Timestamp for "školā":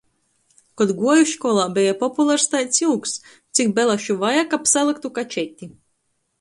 1.31-1.65